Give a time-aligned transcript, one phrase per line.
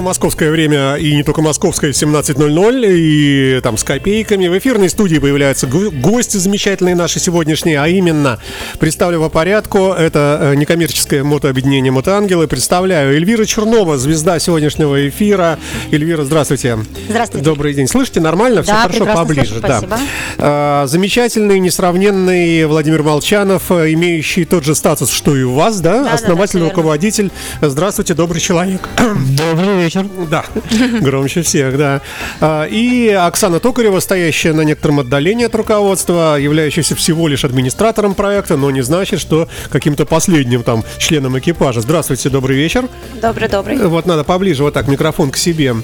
[0.00, 4.48] Московское время, и не только московское, 17.00, и там с копейками.
[4.48, 8.38] В эфирной студии появляются гости замечательные наши сегодняшние, а именно,
[8.78, 12.46] представлю по порядку, это э, некоммерческое мотообъединение «Мотоангелы».
[12.46, 15.58] Представляю Эльвира Чернова, звезда сегодняшнего эфира.
[15.90, 16.78] Эльвира, здравствуйте.
[17.08, 17.44] Здравствуйте.
[17.44, 17.88] Добрый день.
[17.88, 18.62] Слышите, нормально?
[18.62, 19.46] Все да, хорошо, поближе.
[19.46, 19.98] Слышу, спасибо.
[20.38, 20.86] Да.
[20.86, 26.04] замечательный, несравненный Владимир Молчанов, э, имеющий тот же статус, что и у вас, да?
[26.04, 27.30] да Основатель, да, да, руководитель.
[27.60, 28.88] Здравствуйте, добрый человек.
[28.98, 30.06] Добрый вечер.
[30.30, 30.44] Да,
[31.00, 32.02] громче всех, да.
[32.40, 38.56] А, и Оксана Токарева, стоящая на некотором отдалении от руководства, являющаяся всего лишь администратором проекта,
[38.56, 41.80] но не значит, что каким-то последним там членом экипажа.
[41.80, 42.88] Здравствуйте, добрый вечер.
[43.20, 43.78] Добрый, добрый.
[43.86, 45.74] Вот надо поближе вот так микрофон к себе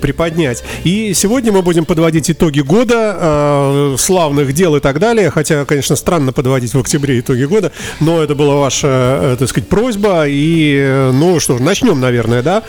[0.00, 0.64] приподнять.
[0.84, 5.30] И сегодня мы будем подводить итоги года, э, славных дел и так далее.
[5.30, 9.68] Хотя, конечно, странно подводить в октябре итоги года, но это была ваша, э, так сказать,
[9.68, 10.26] просьба.
[10.26, 12.62] И, э, ну что ж, начнем, наверное, да?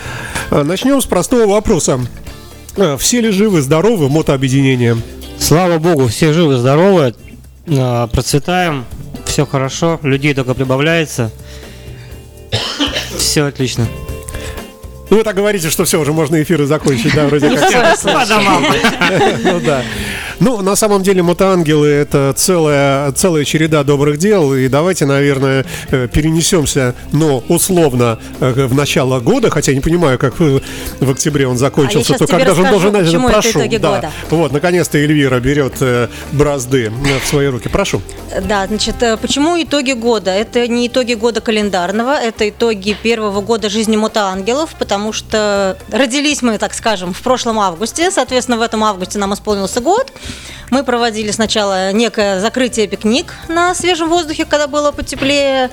[0.50, 2.00] Э, начнем с простого вопроса.
[2.76, 4.98] Э, все ли живы, здоровы мотообъединения?
[5.38, 7.14] Слава богу, все живы, здоровы,
[7.68, 8.86] э, процветаем,
[9.26, 11.30] все хорошо, людей только прибавляется.
[13.16, 13.88] Все отлично.
[15.12, 18.00] Ну, вы так говорите, что все, уже можно эфиры закончить, да, вроде как.
[19.44, 19.84] Ну да.
[20.42, 24.56] Ну, на самом деле, мотоангелы это целая, целая череда добрых дел.
[24.56, 30.18] И давайте, наверное, э, перенесемся, но условно, э, в начало года, хотя я не понимаю,
[30.18, 30.60] как в,
[31.00, 33.22] октябре он закончился, а то когда же он должен начать?
[33.22, 33.60] Прошу.
[33.60, 33.96] Это да.
[33.96, 34.12] года.
[34.32, 36.92] Вот, наконец-то Эльвира берет э, бразды
[37.24, 37.70] в свои руки.
[37.70, 38.02] Прошу.
[38.42, 40.32] Да, значит, почему итоги года?
[40.32, 46.58] Это не итоги года календарного, это итоги первого года жизни мотоангелов, потому что родились мы,
[46.58, 50.12] так скажем, в прошлом августе, соответственно, в этом августе нам исполнился год.
[50.70, 55.70] Мы проводили сначала некое закрытие пикник на свежем воздухе, когда было потеплее.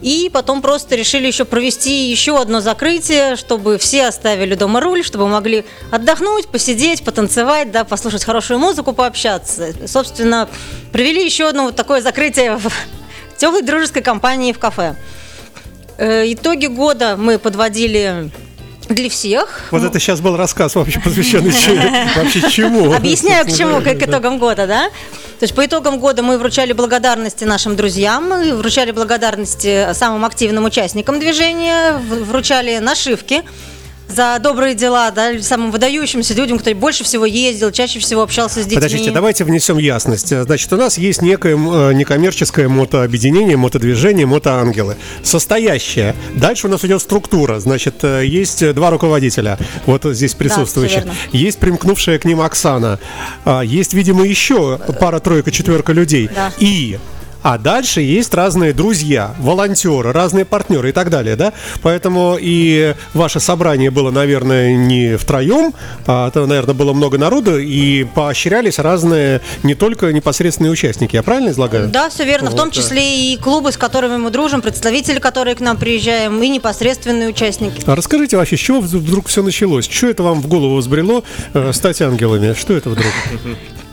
[0.00, 5.26] И потом просто решили еще провести еще одно закрытие, чтобы все оставили дома руль, чтобы
[5.26, 9.74] могли отдохнуть, посидеть, потанцевать, да, послушать хорошую музыку, пообщаться.
[9.88, 10.48] Собственно,
[10.92, 12.70] провели еще одно вот такое закрытие в
[13.36, 14.94] теплой дружеской компании в кафе.
[15.98, 18.30] Э, итоги года мы подводили
[18.94, 19.62] для всех.
[19.70, 21.50] Вот это сейчас был рассказ вообще посвященный
[22.16, 22.92] вообще чему.
[22.92, 24.88] Объясняю, к чему, к итогам года, да?
[25.38, 30.64] То есть по итогам года мы вручали благодарности нашим друзьям, мы вручали благодарности самым активным
[30.64, 33.44] участникам движения, вручали нашивки
[34.08, 38.64] за добрые дела, да, самым выдающимся людям, кто больше всего ездил, чаще всего общался с
[38.64, 38.76] детьми.
[38.76, 40.28] Подождите, давайте внесем ясность.
[40.28, 46.14] Значит, у нас есть некое э, некоммерческое мотообъединение, мотодвижение, мотоангелы, состоящее.
[46.34, 47.60] Дальше у нас идет структура.
[47.60, 51.02] Значит, э, есть два руководителя, вот здесь присутствующие.
[51.02, 52.98] Да, есть примкнувшая к ним Оксана.
[53.44, 56.30] А, есть, видимо, еще пара, тройка, четверка людей.
[56.34, 56.52] Да.
[56.58, 56.98] И
[57.42, 61.52] а дальше есть разные друзья, волонтеры, разные партнеры и так далее, да?
[61.82, 65.72] Поэтому и ваше собрание было, наверное, не втроем,
[66.06, 71.16] а это, наверное, было много народу, и поощрялись разные, не только непосредственные участники.
[71.16, 71.88] Я правильно излагаю?
[71.88, 72.50] Да, все верно.
[72.50, 73.02] Вот, в том числе да.
[73.02, 77.82] и клубы, с которыми мы дружим, представители, которые к нам приезжаем, и непосредственные участники.
[77.86, 79.88] А расскажите вообще, с чего вдруг все началось?
[79.88, 81.22] Что это вам в голову взбрело
[81.54, 82.54] э, стать ангелами?
[82.54, 83.06] Что это вдруг?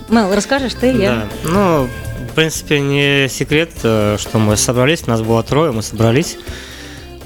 [0.10, 1.28] Мэл, расскажешь ты, я?
[1.44, 1.50] Да.
[1.50, 1.90] Ну,
[2.36, 6.38] принципе, не секрет, э, что мы собрались, нас было трое, мы собрались,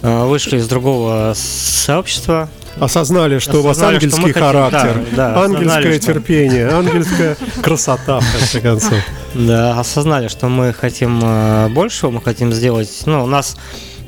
[0.04, 2.48] э, вышли из другого сообщества,
[2.80, 8.20] осознали, что осознали, у вас ангельский что характер, хотим, да, да, ангельское терпение, ангельская красота,
[8.20, 9.00] в конце концов.
[9.34, 13.58] Да, осознали, что мы хотим э, большего, мы хотим сделать, ну, у нас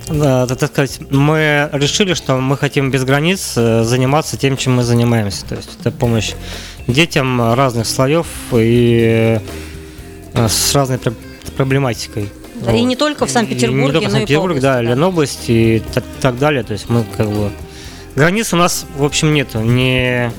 [0.07, 5.45] так сказать, мы решили, что мы хотим без границ заниматься тем, чем мы занимаемся.
[5.45, 6.33] То есть это помощь
[6.87, 9.39] детям разных слоев и
[10.47, 10.99] с разной
[11.55, 12.29] проблематикой.
[12.55, 12.77] Да, вот.
[12.77, 16.37] И не только в Санкт-Петербурге, не только в Санкт-Петербурге, да, да, Ленобласть и так, так
[16.37, 16.63] далее.
[16.63, 17.51] То есть мы как бы
[18.15, 19.59] границ у нас в общем нету.
[19.59, 20.31] Не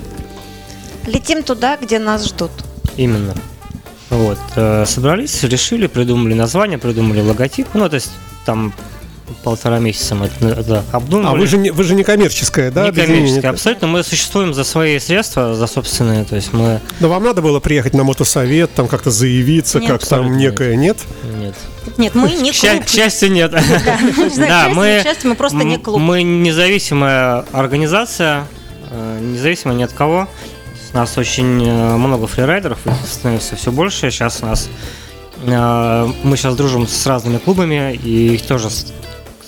[1.05, 2.51] летим туда, где нас ждут.
[2.95, 3.33] Именно.
[4.09, 7.67] Вот э, собрались, решили, придумали название, придумали логотип.
[7.73, 8.11] Ну то есть
[8.45, 8.73] там
[9.43, 11.35] полтора месяца мы это обдумывали.
[11.35, 12.85] А вы же, не, вы же не коммерческая, да?
[12.85, 13.87] Не коммерческая, абсолютно.
[13.87, 16.79] Мы существуем за свои средства, за собственные, то есть мы...
[16.99, 20.97] Но вам надо было приехать на мотосовет, там как-то заявиться, нет, как там некое, нет?
[21.39, 21.55] Нет.
[21.97, 22.85] Нет, мы не клуб.
[22.85, 23.51] К счастью, нет.
[23.51, 25.99] Да, мы, мы просто не клуб.
[25.99, 28.47] Мы независимая организация,
[28.89, 30.27] э, независимая ни от кого.
[30.93, 32.79] У нас очень э, много фрирайдеров,
[33.09, 34.11] становится все больше.
[34.11, 34.69] Сейчас у нас
[35.45, 38.69] э, мы сейчас дружим с разными клубами, и их тоже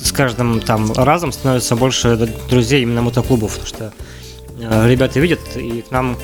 [0.05, 2.15] с каждым там разом становится больше
[2.49, 3.93] друзей именно мотоклубов, потому что
[4.59, 6.17] э, ребята видят и к нам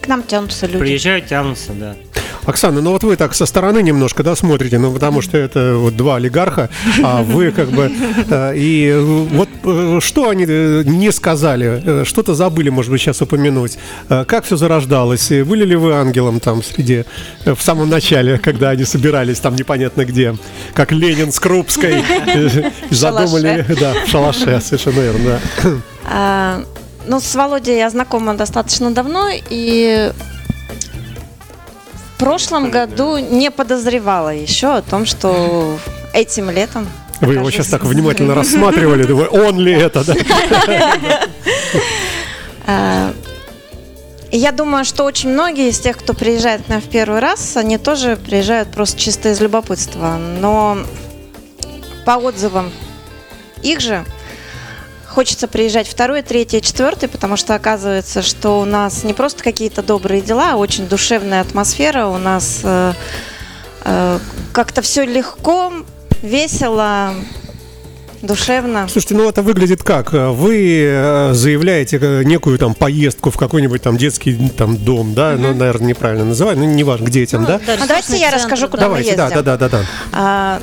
[0.00, 0.78] к нам тянутся люди.
[0.78, 1.96] Приезжают, тянутся, да.
[2.48, 5.96] Оксана, ну вот вы так со стороны немножко, да, смотрите, ну потому что это вот
[5.96, 6.70] два олигарха,
[7.02, 7.92] а вы как бы...
[8.30, 8.94] э, И
[9.32, 13.76] вот э, что они э, не сказали, что-то забыли, может быть, сейчас упомянуть.
[14.08, 15.28] Как все зарождалось?
[15.28, 17.04] Были ли вы ангелом там среди...
[17.44, 20.34] В самом начале, когда они собирались там непонятно где,
[20.72, 22.02] как Ленин с Крупской,
[22.90, 23.66] задумали...
[23.78, 25.70] Да, в шалаше, совершенно верно, да.
[26.10, 26.64] А,
[27.06, 30.12] ну, с Володей я знакома достаточно давно, и
[32.18, 35.78] прошлом году не подозревала еще о том, что
[36.12, 36.86] этим летом
[37.20, 40.14] Вы его сейчас так внимательно рассматривали, думаю, он ли это, да?
[42.70, 43.14] А,
[44.30, 47.78] Я думаю, что очень многие из тех, кто приезжает к нам в первый раз, они
[47.78, 50.18] тоже приезжают просто чисто из любопытства.
[50.18, 50.76] Но
[52.04, 52.70] по отзывам
[53.62, 54.04] их же
[55.08, 60.20] хочется приезжать второй, третий, четвертый, потому что оказывается, что у нас не просто какие-то добрые
[60.20, 62.06] дела, а очень душевная атмосфера.
[62.06, 62.92] У нас э,
[63.84, 64.18] э,
[64.52, 65.72] как-то все легко,
[66.22, 67.14] весело,
[68.22, 68.86] душевно.
[68.90, 70.12] Слушайте, ну это выглядит как?
[70.12, 75.36] Вы э, заявляете э, некую там поездку в какой-нибудь там детский там дом, да?
[75.38, 77.60] Ну, наверное, неправильно называю, ну, неважно, к детям, да?
[77.66, 79.44] А давайте я расскажу, куда мы Давайте, да, ездим.
[79.44, 79.86] да, да, да, да.
[80.12, 80.60] А,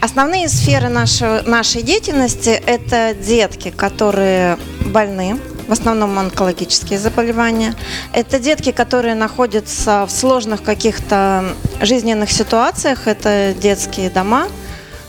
[0.00, 4.56] Основные сферы нашего, нашей деятельности– это детки, которые
[4.86, 5.38] больны,
[5.68, 7.74] в основном онкологические заболевания.
[8.14, 13.06] Это детки, которые находятся в сложных каких-то жизненных ситуациях.
[13.06, 14.48] Это детские дома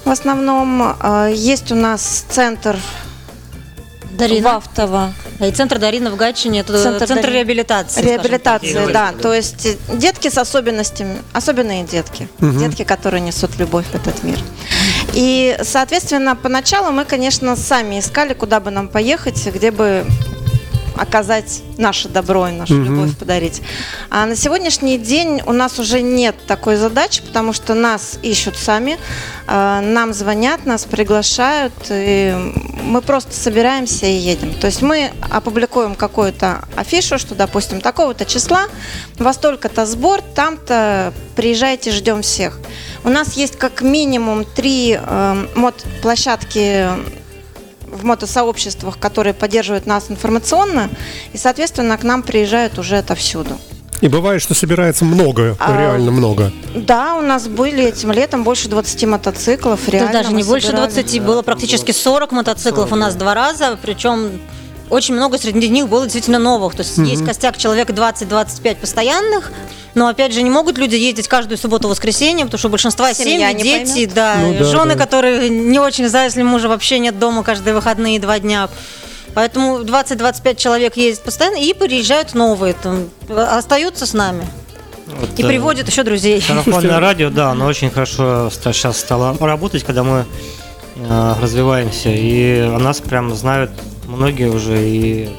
[0.03, 0.95] в основном.
[0.99, 2.77] А, Есть у нас центр
[4.11, 4.53] Дарина.
[4.53, 5.13] Вахтова.
[5.39, 7.35] И центр Дарина в Гатчине, это Центр центр, Дарина.
[7.37, 8.01] реабилитации.
[8.03, 8.91] Реабилитации, так.
[8.94, 9.11] да.
[9.19, 9.67] То есть
[9.97, 14.37] детки с особенностями, особенные детки, детки, которые несут любовь в этот мир.
[15.13, 20.05] И, соответственно, поначалу мы, конечно, сами искали, куда бы нам поехать, где бы
[21.01, 23.62] оказать наше добро и нашу любовь подарить.
[24.12, 29.00] А на сегодняшний день у нас уже нет такой задачи, потому что нас ищут сами,
[29.48, 32.36] а, нам звонят, нас приглашают, и
[32.83, 34.53] мы просто собираемся и едем.
[34.53, 38.65] То есть мы опубликуем какую-то афишу, что, допустим, такого-то числа,
[39.18, 42.59] во столько-то сбор, там-то приезжайте, ждем всех.
[43.04, 46.89] У нас есть как минимум три э, мод-площадки
[48.01, 50.89] в мотосообществах, которые поддерживают нас информационно,
[51.33, 53.57] и, соответственно, к нам приезжают уже отовсюду.
[54.01, 56.51] И бывает, что собирается много, А, реально много.
[56.74, 60.13] Да, у нас были этим летом больше 20 мотоциклов, Да реально.
[60.13, 60.92] даже не больше собирали.
[60.92, 64.31] 20, было практически 40 мотоциклов у нас два раза, причем
[64.91, 66.75] очень много среди них было действительно новых.
[66.75, 69.51] То есть есть костяк человек 20-25 постоянных,
[69.95, 73.63] но опять же не могут люди ездить каждую субботу-воскресенье, потому что у большинства Семья семьи,
[73.63, 74.13] дети, поймет.
[74.13, 74.99] да, Ну да, жены, да.
[74.99, 78.69] которые не очень за, если мужа вообще нет дома каждые выходные два дня.
[79.33, 84.45] Поэтому 20-25 человек ездят постоянно и приезжают новые, там, остаются с нами.
[85.07, 86.41] Вот, И э, приводят еще друзей.
[86.41, 90.25] Сарафанное радио, да, оно очень хорошо сейчас стало работать, когда мы
[90.97, 93.71] э, развиваемся, и о нас прям знают
[94.11, 95.29] многие уже и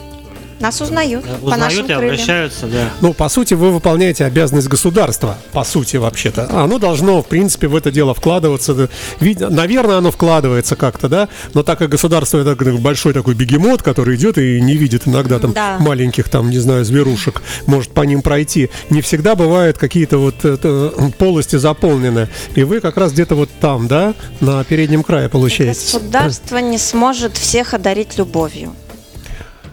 [0.62, 2.04] Нас узнают, э, по нашим узнают и крыльям.
[2.04, 2.88] обращаются, да.
[3.00, 6.48] Ну, по сути, вы выполняете обязанность государства, по сути, вообще-то.
[6.50, 8.88] Оно должно, в принципе, в это дело вкладываться.
[9.20, 14.38] Наверное, оно вкладывается как-то, да, но так как государство это большой такой бегемот, который идет
[14.38, 15.78] и не видит иногда там Да.
[15.80, 20.92] маленьких, там, не знаю, зверушек, может по ним пройти, не всегда бывают какие-то вот это,
[21.18, 22.28] полости заполнены.
[22.54, 25.92] И вы как раз где-то вот там, да, на переднем крае получаетесь.
[25.92, 28.74] Государство не сможет всех одарить любовью.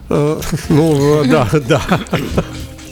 [0.10, 0.40] Э,
[0.70, 1.82] Ну, э, да, да.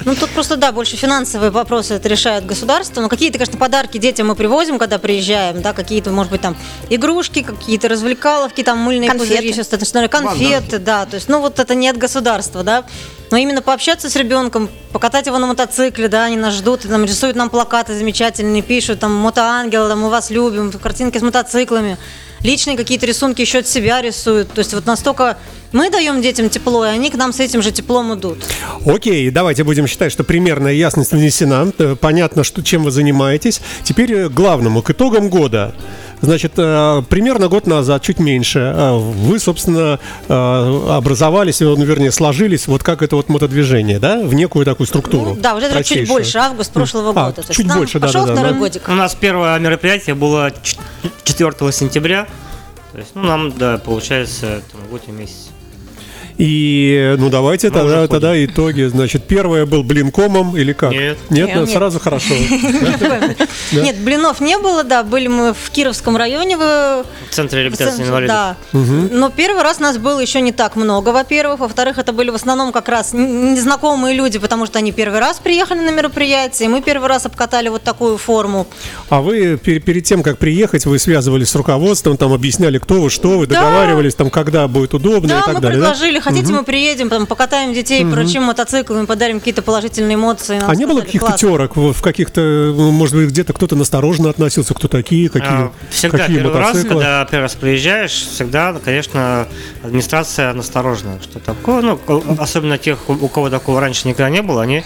[0.06, 3.02] Ну, тут просто, да, больше финансовые вопросы это решает государство.
[3.02, 6.56] Но какие-то, конечно, подарки детям мы привозим, когда приезжаем, да, какие-то, может быть, там,
[6.90, 9.34] игрушки, какие-то развлекаловки, там, мыльные Конфеты.
[9.36, 12.86] пузыри, сейчас, что, конфеты, да, то есть, ну, вот это не от государства, да.
[13.32, 17.04] Но именно пообщаться с ребенком, покатать его на мотоцикле, да, они нас ждут, и там
[17.04, 21.98] рисуют нам плакаты замечательные, пишут, там, мотоангел, там, мы вас любим, картинки с мотоциклами.
[22.44, 24.52] Личные какие-то рисунки еще от себя рисуют.
[24.52, 25.38] То есть вот настолько
[25.72, 28.38] мы даем детям тепло, и они к нам с этим же теплом идут.
[28.86, 31.72] Окей, давайте будем считать, что примерная ясность внесена.
[31.78, 33.62] Э, Понятно, что, чем вы занимаетесь.
[33.84, 35.76] Теперь э, к главному, к итогам года.
[36.22, 42.68] Значит, э, примерно год назад, чуть меньше, э, вы, собственно, э, образовались, ну, вернее, сложились,
[42.68, 45.36] вот как это вот мотодвижение, да, в некую такую структуру.
[45.36, 47.34] Ну, да, уже даже чуть больше, август прошлого А, года.
[47.34, 48.60] То есть чуть нам больше, да, пошел да, да, второй да.
[48.60, 48.90] годик.
[48.90, 50.78] У нас первое мероприятие было ч-
[51.24, 52.28] 4 сентября,
[52.92, 55.50] то есть, ну, нам, да, получается, там, год и месяц.
[56.38, 58.84] И, ну, давайте Мы тогда, тогда итоги.
[58.84, 60.92] Значит, первое был блинкомом или как?
[60.92, 61.18] Нет.
[61.30, 61.58] Нет, Нет.
[61.58, 61.70] Нет.
[61.70, 62.34] сразу хорошо.
[63.72, 68.36] Нет, блинов не было, да, были мы в Кировском районе, в центре реабилитации инвалидов.
[68.36, 68.56] Да.
[68.74, 71.60] Но первый раз нас было еще не так много, во-первых.
[71.60, 75.80] Во-вторых, это были в основном как раз незнакомые люди, потому что они первый раз приехали
[75.80, 78.68] на мероприятие, и мы первый раз обкатали вот такую форму.
[79.10, 83.10] А вы пер- перед тем, как приехать, вы связывались с руководством, там объясняли, кто вы,
[83.10, 85.88] что вы, договаривались, там, когда будет удобно и так мы далее, да?
[85.88, 90.62] предложили, хотите, мы приедем, там, покатаем детей, поручим мотоциклами, подарим какие-то положительные эмоции.
[90.66, 95.30] А не было каких-то терок в каких-то, может быть, где-то кто-то настороженно относился, кто такие,
[95.30, 96.90] какие, А, Всегда какие первый раз, мотоциклы?
[97.02, 99.48] когда первый раз приезжаешь, всегда, конечно,
[99.84, 101.20] администрация насторожена.
[101.22, 101.82] Что такое?
[101.82, 102.00] Ну,
[102.40, 104.84] особенно тех, у кого такого раньше никогда не было, они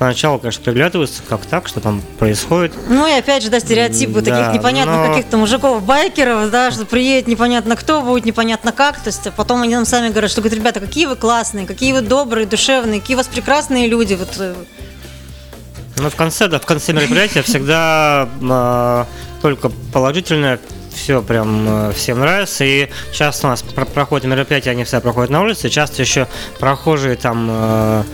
[0.00, 2.72] поначалу, конечно, приглядываются, как так, что там происходит.
[2.88, 7.28] Ну и опять же, да, стереотипы Да, таких непонятных но- каких-то мужиков-байкеров, да, что приедет
[7.28, 10.58] непонятно кто, будет непонятно как, то есть а потом они нам сами говорят, что, говорят,
[10.58, 14.54] ребята, какие вы классные, какие вы добрые, душевные, какие у вас прекрасные люди, вот э,
[15.98, 19.06] Но в конце, да, в конце мероприятия всегда а,
[19.42, 20.58] только положительное,
[20.94, 22.64] все прям а, всем нравится.
[22.64, 25.68] И часто у нас про- проходят мероприятия, они всегда проходят на улице.
[25.68, 26.26] Часто еще
[26.58, 28.04] прохожие там а,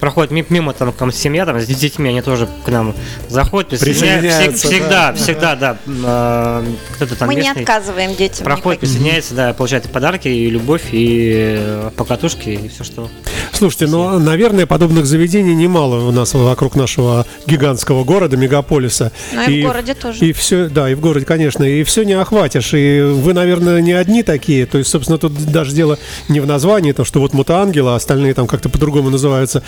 [0.00, 2.94] проходят ми- мимо там там семья там с детьми, они тоже к нам
[3.28, 4.68] заходят, присоединяются.
[4.68, 5.12] Всегда, да.
[5.14, 5.76] всегда, да.
[6.04, 8.44] а, кто-то там Мы не местный отказываем детям.
[8.44, 8.94] проходит, никаким.
[8.96, 13.10] присоединяется, да, получает и подарки, и любовь, и э, покатушки, и все, что
[13.56, 19.12] Слушайте, ну, наверное, подобных заведений немало у нас вокруг нашего гигантского города, мегаполиса.
[19.32, 20.26] Ну, и в городе тоже.
[20.26, 22.74] И все, да, и в городе, конечно, и все не охватишь.
[22.74, 24.66] И вы, наверное, не одни такие.
[24.66, 25.98] То есть, собственно, тут даже дело
[26.28, 29.62] не в названии, то, что вот мутангелы, а остальные там как-то по-другому называются.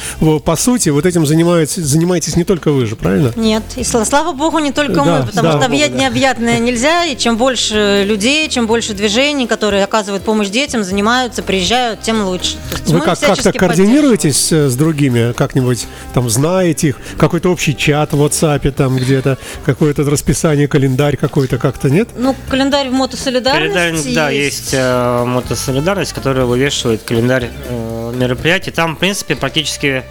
[0.44, 3.32] По сути, вот этим занимаетесь, занимаетесь не только вы же, правильно?
[3.36, 3.62] нет.
[3.76, 5.56] И сла- слава богу, не только Да, мы, потому да.
[5.56, 10.84] что объять необъятное нельзя, и чем больше людей, чем больше движений, которые оказывают помощь детям,
[10.84, 12.56] занимаются, приезжают, тем лучше.
[12.70, 18.12] То есть Вы как, как-то координируетесь с другими, как-нибудь там знаете их, какой-то общий чат
[18.12, 22.08] в WhatsApp там где-то, какое-то расписание, календарь какой-то как-то, нет?
[22.16, 28.72] Ну, календарь в мотосолидарности Календарь, да, есть э, мотосолидарность, которая вывешивает календарь э, мероприятий.
[28.72, 30.02] Там, в принципе, практически,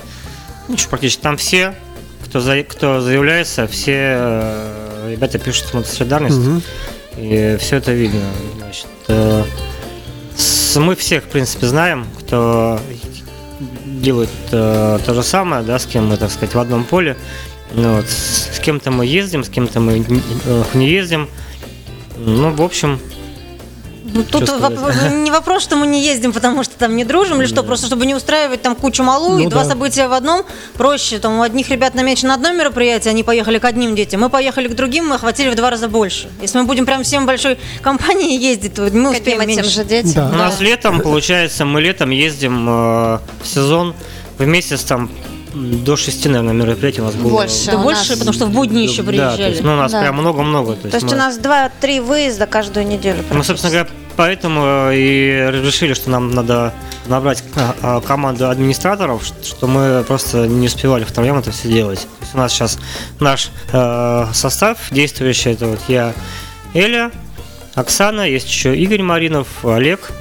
[0.70, 1.76] ну что практически, там все,
[2.24, 6.64] кто, за, кто заявляется, все э, ребята пишут мотосолидарность, Мгм.
[7.18, 8.22] и все это видно.
[8.60, 9.44] Значит, э,
[10.78, 12.80] мы всех, в принципе, знаем, кто
[14.02, 17.18] делает э, то же самое, да, с кем мы, так сказать, в одном поле.
[17.74, 21.28] Ну, вот, с, кем-то мы ездим, с кем-то мы не- э, ездим.
[22.18, 23.00] Ну, в общем,
[24.18, 25.14] Ну, тут Что воп- сказать?
[25.14, 28.06] не вопрос, что мы не ездим, потому что там не дружим, или что, просто чтобы
[28.06, 29.70] не устраивать там кучу малу, Ну и два да.
[29.70, 30.44] события в одном,
[30.74, 31.20] проще.
[31.20, 34.76] Там у одних ребят намечено одно мероприятие, они поехали к одним детям, мы поехали к
[34.76, 36.30] другим, мы охватили в два раза больше.
[36.42, 39.70] Если мы будем прям всем большой компанией ездить, то мы успеем тем меньше.
[39.70, 40.14] же детям.
[40.16, 40.30] Да.
[40.30, 43.94] У нас летом, получается, мы летом ездим э, в сезон
[44.38, 45.10] в месяц там
[45.54, 47.30] до шести, наверное, мероприятий у нас было.
[47.32, 47.66] Больше.
[47.72, 49.50] Да больше, нас- потому что в будни еще Да, то приезжали.
[49.52, 50.02] есть, ну, у нас Да.
[50.02, 50.74] прям много-много.
[50.76, 53.24] То есть мы- у нас 2-3 выезда каждую неделю.
[53.32, 56.74] Мы, собственно говоря, поэтому э, и решили, что нам надо
[57.06, 62.02] набрать а, а, команду администраторов, что мы просто не успевали втроем это все делать.
[62.02, 62.80] То есть у нас сейчас
[63.20, 66.14] наш э, состав действующий, это вот я,
[66.74, 67.12] Эля,
[67.76, 70.12] Оксана, есть еще Игорь Маринов, Олег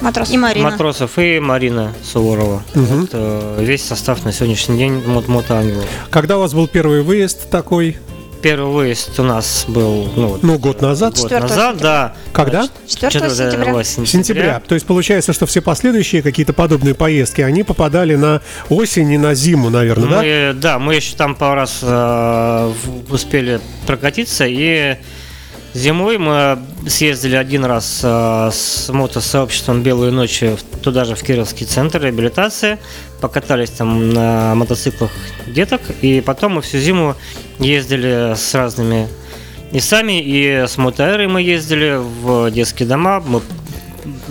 [0.00, 0.30] Матрос.
[0.30, 0.70] И Марина.
[0.70, 2.62] Матросов и Марина Суворова.
[2.74, 3.00] Мгм.
[3.00, 5.86] Вот, э, весь состав на сегодняшний день мот мотоангелов.
[6.10, 7.96] Когда у вас был первый выезд такой?
[8.42, 11.14] Первый выезд у нас был ну, Ну, год назад.
[11.14, 12.14] год 4 назад, да.
[12.32, 12.68] Когда?
[12.88, 13.84] 4 4 сентября.
[13.84, 14.62] Сентября.
[14.66, 19.34] То есть получается, что все последующие какие-то подобные поездки, они попадали на осень и на
[19.34, 20.16] зиму, наверное, да?
[20.22, 22.72] Мы, да, мы еще там пару раз э,
[23.10, 24.96] успели прокатиться, и
[25.74, 31.66] зимой мы съездили один раз э, с мотосообществом «Белые ночи» в- туда же, в Кировский
[31.66, 32.78] центр реабилитации,
[33.20, 35.10] покатались там на мотоциклах
[35.46, 37.14] деток, и потом мы всю зиму
[37.58, 39.08] ездили с разными
[39.72, 43.40] и сами, и с мотоэрой мы ездили в детские дома, мы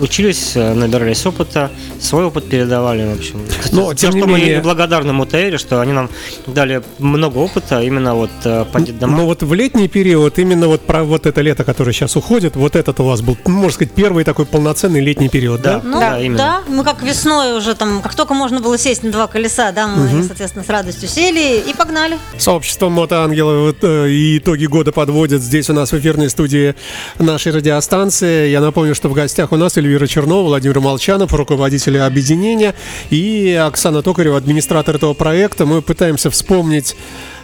[0.02, 3.40] учились, э, набирались опыта, свой опыт передавали, в общем.
[3.72, 6.10] Но, тем что не мы менее- и благодарны Мутаэре, что они нам
[6.46, 9.16] дали много опыта именно вот э, по детдомам.
[9.18, 12.76] Но вот в летний период, именно вот про вот это лето, которое сейчас уходит, вот
[12.76, 15.78] этот у вас был, ну, можно сказать, первый такой полноценный летний период, да?
[15.78, 15.80] Да.
[15.84, 16.62] Ну, Да, да, именно.
[16.68, 20.24] мы как весной уже там, как только можно было сесть на два колеса, да, мы,
[20.24, 22.18] соответственно, с радостью сели и погнали.
[22.38, 26.74] Сообщество Мотоангелы вот, э, и итоги года подводят здесь у нас в эфирной студии
[27.18, 28.48] нашей радиостанции.
[28.48, 32.74] Я напомню, что в гостях у нас Эльвира Чернова, Владимир Молчанов, руководители объединения,
[33.10, 35.66] и Оксана Токарева, администратор этого проекта.
[35.66, 36.96] Мы пытаемся вспомнить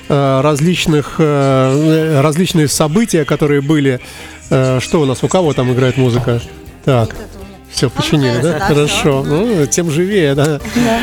[0.09, 4.01] э, различных, э, различные события, которые были.
[4.51, 6.41] Э, Что у нас, у кого там играет музыка?
[6.85, 7.15] Так.
[7.71, 8.59] Все починили, да?
[8.59, 9.25] да, Хорошо.
[9.27, 10.61] Ну, тем живее, да.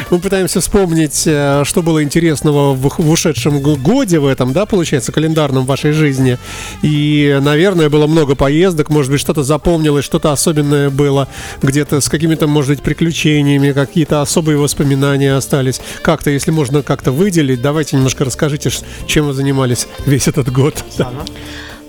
[0.09, 5.11] Мы пытаемся вспомнить, э, что было интересного в, в ушедшем годе в этом, да, получается,
[5.11, 6.37] календарном вашей жизни.
[6.81, 11.27] И, наверное, было много поездок, может быть, что-то запомнилось, что-то особенное было,
[11.61, 15.81] где-то с какими-то, может быть, приключениями, какие-то особые воспоминания остались.
[16.01, 18.69] Как-то, если можно как-то выделить, давайте немножко расскажите,
[19.07, 20.83] чем вы занимались весь этот год.
[20.97, 21.11] Да.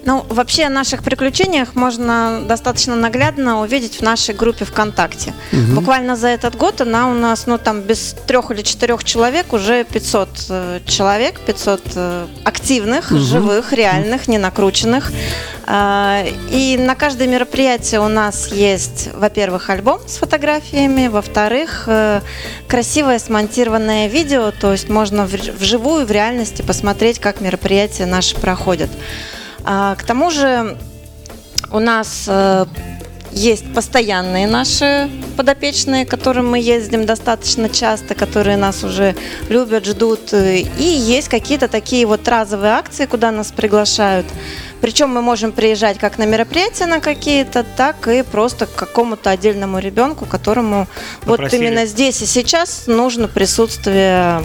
[0.07, 5.35] Ну, вообще о наших приключениях можно достаточно наглядно увидеть в нашей группе ВКонтакте.
[5.75, 9.83] Буквально за этот год она у нас, ну, там, без трех или четырех человек уже
[9.85, 15.11] 500 э, человек, 500 э, активных, живых, реальных, не накрученных.
[15.67, 22.21] А, И на каждое мероприятие у нас есть, во-первых, альбом с фотографиями, во-вторых, э,
[22.69, 28.91] красивое смонтированное видео, то есть можно вживую, в реальности посмотреть, как мероприятия наши проходят.
[29.67, 30.79] А, К тому же
[31.73, 32.67] у нас э,
[33.33, 39.17] есть постоянные наши подопечные, к которым мы ездим достаточно часто, которые нас уже
[39.49, 40.33] любят, ждут.
[40.33, 44.27] И есть какие-то такие вот разовые акции, куда нас приглашают.
[44.81, 49.81] Причем мы можем приезжать как на мероприятия на какие-то, так и просто к какому-то отдельному
[49.81, 50.87] ребенку, которому
[51.23, 51.67] вот Попросили.
[51.67, 54.45] именно здесь и сейчас нужно присутствие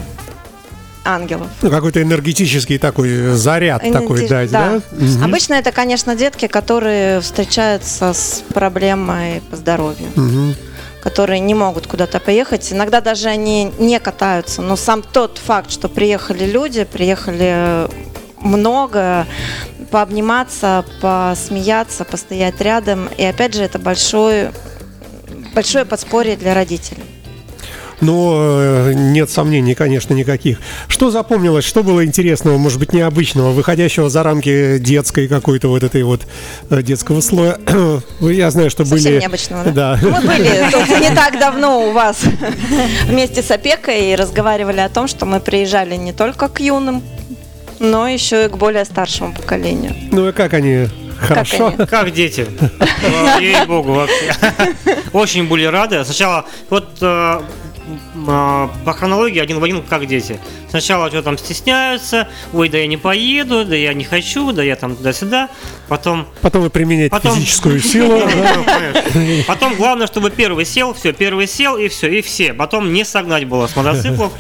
[1.04, 1.48] ангелов.
[1.62, 4.82] Ну, какой-то энергетический такой заряд такой дать, да?
[4.92, 5.24] Мгм.
[5.24, 10.56] Обычно это, конечно, детки, которые встречаются с проблемой по здоровью, Мгм.
[11.04, 12.72] которые не могут куда-то поехать.
[12.72, 17.88] Иногда даже они не катаются, но сам тот факт, что приехали люди, приехали
[18.40, 19.26] много,
[19.92, 23.10] пообниматься, посмеяться, постоять рядом.
[23.18, 24.52] И опять же, это большое,
[25.54, 27.04] большое подспорье для родителей.
[28.02, 30.60] Но э, нет сомнений, конечно, никаких.
[30.88, 36.04] Что запомнилось, что было интересного, может быть, необычного, выходящего за рамки детской какой-то вот этой
[36.04, 36.22] вот
[36.70, 37.60] э, детского слоя?
[38.20, 39.22] Я знаю, что Совсем были...
[39.22, 39.72] необычного, да?
[39.72, 40.00] Да.
[40.02, 42.24] Мы были тут не так давно у вас
[43.06, 47.04] вместе с опекой и разговаривали о том, что мы приезжали не только к юным,
[47.80, 49.94] но еще и к более старшему поколению.
[50.12, 50.88] Ну и как они?
[51.20, 51.68] Хорошо?
[51.68, 51.86] они?
[51.88, 52.48] Как дети.
[53.40, 54.34] Ей-богу, вообще.
[55.14, 56.04] Очень были рады.
[56.04, 57.42] Сначала, вот э,
[58.26, 60.40] по хронологии один в один, как дети.
[60.70, 64.76] Сначала что там стесняются, ой, да я не поеду, да я не хочу, да я
[64.76, 65.50] там туда-сюда.
[65.88, 68.22] Потом Потом вы применяете Потом- физическую силу.
[69.48, 72.54] Потом главное, чтобы первый сел, все, первый сел и все, и все.
[72.54, 74.32] Потом не согнать было с мотоциклов.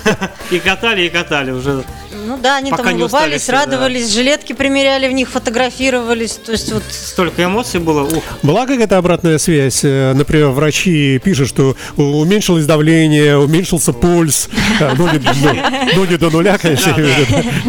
[0.50, 1.84] И катали, и катали уже.
[2.30, 3.58] Ну да, они Пока там не устали улыбались, все, да.
[3.64, 6.34] радовались, жилетки примеряли, в них фотографировались.
[6.34, 8.04] То есть вот Столько эмоций было.
[8.04, 9.80] Ух, Была какая-то обратная связь?
[9.82, 14.48] Э, Например, врачи пишут, что уменьшилось давление, уменьшился пульс.
[14.78, 16.94] Э, не до нуля, конечно.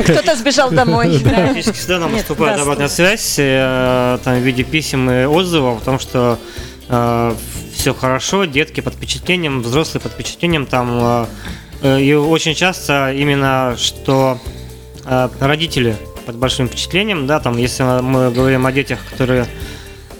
[0.03, 1.19] Кто-то сбежал домой.
[1.23, 5.97] практически всегда нам поступает обратная связь э, там, в виде писем и отзывов о том,
[5.97, 6.37] что
[7.73, 10.67] все хорошо, детки под впечатлением, взрослые под впечатлением.
[10.67, 11.27] Там,
[11.83, 14.37] и очень часто именно, что
[15.05, 19.47] э, родители под большим впечатлением, да, там, если мы говорим о детях, которые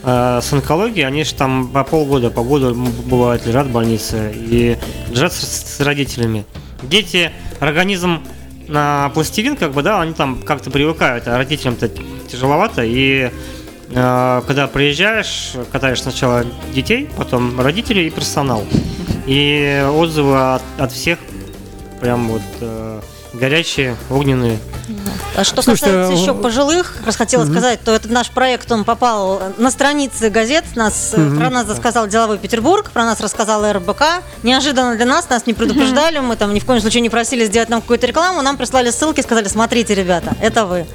[0.04, 4.78] э, с онкологией, они же там по полгода, по году бывают лежат в больнице и
[5.10, 6.46] лежат с, с родителями.
[6.82, 8.24] Дети, организм
[8.68, 11.90] на пластилин, как бы, да, они там как-то привыкают, а родителям-то
[12.28, 13.30] тяжеловато, и
[13.90, 16.44] э, когда приезжаешь, катаешь сначала
[16.74, 18.64] детей, потом родителей и персонал.
[19.28, 21.20] И отзывы от, от всех
[22.02, 23.00] прям вот э,
[23.34, 24.58] горячие, огненные.
[25.38, 28.84] А что Слушайте, касается а, еще пожилых, раз хотела сказать, то этот наш проект, он
[28.84, 34.04] попал на страницы газет, нас, э, про нас рассказал Деловой Петербург, про нас рассказал РБК.
[34.44, 37.70] Неожиданно для нас, нас не предупреждали, мы там ни в коем случае не просили сделать
[37.70, 40.88] нам какую-то рекламу, нам прислали ссылки, сказали, смотрите, ребята, это вы.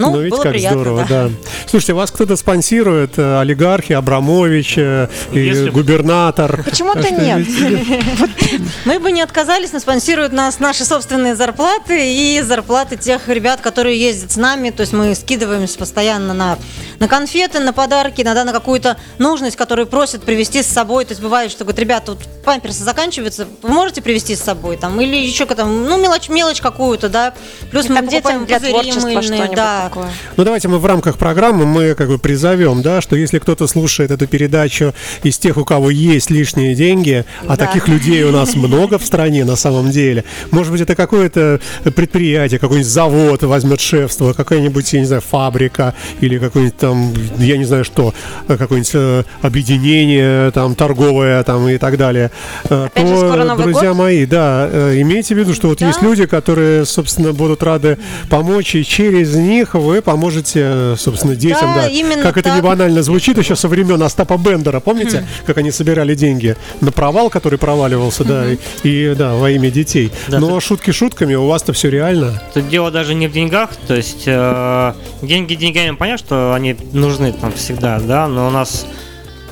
[0.00, 1.28] Ну, Ну, видите, было как приятно, здорово, да.
[1.28, 1.30] да.
[1.66, 6.62] Слушайте, вас кто-то спонсирует, э, олигархи, Абрамович, э, и Если губернатор.
[6.64, 7.46] Почему-то нет.
[8.86, 14.00] Мы бы не отказались, но спонсируют нас наши собственные зарплаты и зарплаты тех ребят, которые
[14.00, 14.70] ездят с нами.
[14.70, 16.58] То есть мы скидываемся постоянно на,
[16.98, 21.04] на конфеты, на подарки, иногда на какую-то нужность, которую просят привезти с собой.
[21.04, 24.98] То есть бывает, что говорят, ребята, вот памперсы заканчиваются, вы можете привезти с собой там?
[25.00, 27.34] Или еще там, ну, мелочь, мелочь какую-то, да.
[27.70, 29.89] Плюс мы детям пузыри мыльные, да.
[29.90, 30.10] Такое.
[30.36, 34.10] Ну, давайте мы в рамках программы мы как бы призовем, да, что если кто-то слушает
[34.10, 37.66] эту передачу из тех, у кого есть лишние деньги, а Да.
[37.66, 41.60] таких людей у нас много в стране на самом деле, может быть, это какое-то
[41.94, 47.64] предприятие, какой-нибудь завод возьмет шефство, какая-нибудь, я не знаю, фабрика или какой-нибудь там я не
[47.64, 48.14] знаю что,
[48.46, 52.30] какое-нибудь э, объединение там торговое там и так далее,
[52.68, 53.98] э, Опять же, скоро Новый друзья год.
[53.98, 55.86] мои, да, э, имейте в виду, что вот Да.
[55.86, 57.98] есть люди, которые, собственно, будут рады
[58.28, 61.88] помочь, и через них вы поможете, э, собственно, детям, Да, да.
[61.88, 62.64] именно как это не так.
[62.64, 67.58] банально звучит еще со времен Остапа Бендера, помните, как они собирали деньги на провал, который
[67.58, 70.12] проваливался, да, и, и, да, во имя детей.
[70.28, 72.42] Да, Но ты- шутки шутками, у вас-то все реально.
[72.54, 77.32] Тут дело даже не в деньгах, то есть э, деньги деньгами понятно, что они нужны
[77.32, 78.86] там всегда, да, но у нас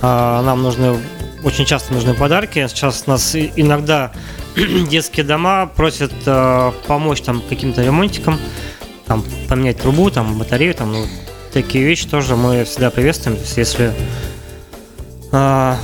[0.02, 0.96] э, нам нужны
[1.44, 2.66] очень часто нужны подарки.
[2.68, 4.10] Сейчас нас иногда
[4.90, 8.38] детские дома просят э, помочь там каким-то ремонтикам,
[9.08, 11.04] там поменять трубу, там батарею, там ну,
[11.52, 13.36] такие вещи тоже мы всегда приветствуем.
[13.36, 13.92] То есть если
[15.32, 15.74] э,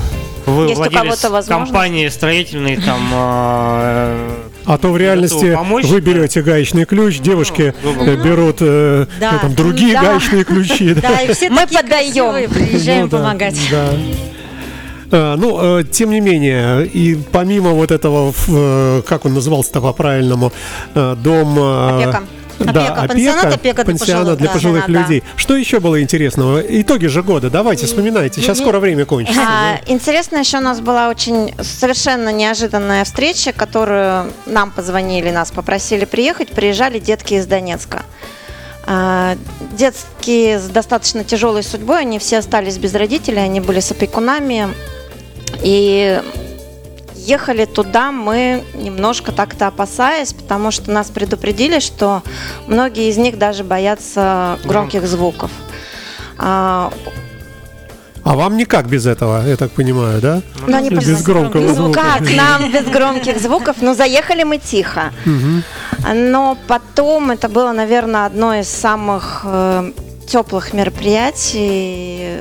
[0.46, 4.28] вы Есть у владелец компании строительной, там э,
[4.66, 6.06] А то в реальности помочь, вы да.
[6.12, 9.32] берете гаечный ключ, девушки грубо э, берут э, Да.
[9.32, 10.02] ну, там, другие Да.
[10.02, 10.94] гаечные ключи.
[10.94, 11.00] да.
[11.00, 12.50] Да, и все Мы подаем.
[12.50, 13.58] приезжаем Ну да, помогать.
[13.70, 13.88] да.
[15.10, 18.34] Э, Ну, э, тем не менее, и помимо вот этого,
[19.02, 20.52] как он назывался-то по-правильному,
[20.94, 21.58] дом...
[21.58, 22.12] э,
[22.58, 22.72] Опека.
[22.72, 25.00] Да, Опека, пансионат «Опека» для пансионат пожилых, для да, пожилых да, да.
[25.00, 25.22] людей.
[25.36, 26.60] Что еще было интересного?
[26.60, 27.50] Итоги же года.
[27.50, 28.40] Давайте, вспоминайте.
[28.40, 29.40] Сейчас скоро время кончится.
[29.40, 36.04] А, интересно, еще у нас была очень совершенно неожиданная встреча, которую нам позвонили, нас попросили
[36.04, 36.50] приехать.
[36.50, 38.02] Приезжали детки из Донецка.
[38.86, 39.36] А,
[39.72, 44.68] Детские с достаточно тяжелой судьбой, они все остались без родителей, они были с опекунами.
[45.62, 46.20] И
[47.26, 52.22] ехали туда мы немножко так-то опасаясь, потому что нас предупредили, что
[52.66, 55.50] многие из них даже боятся громких звуков.
[56.38, 56.92] А,
[58.24, 60.42] А вам никак без этого, я так понимаю, да?
[60.66, 62.00] Но они Без громкого громких звука.
[62.00, 63.76] Как нам без громких звуков?
[63.80, 65.12] Ну, заехали мы тихо.
[66.14, 69.44] Но потом это было, наверное, одно из самых
[70.26, 72.40] теплых мероприятий.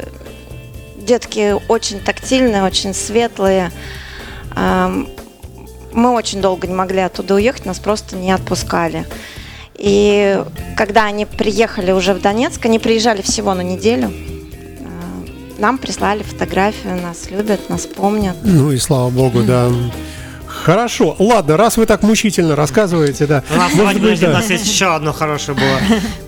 [0.98, 3.72] Детки очень тактильные, очень светлые.
[4.56, 5.08] Эм,
[5.94, 9.06] Мы очень долго не могли оттуда уехать, нас просто не отпускали.
[9.76, 10.42] И
[10.76, 14.12] когда они приехали уже в Донецк, они приезжали всего на неделю.
[14.12, 18.36] Э, Нам прислали фотографию, нас любят, нас помнят.
[18.44, 19.70] Ну и слава богу, да.
[20.48, 23.44] Хорошо, ладно, раз вы так мучительно рассказываете, да.
[23.54, 24.34] У нас, может быть, подожди, у да.
[24.36, 25.78] нас есть еще одно хорошее было.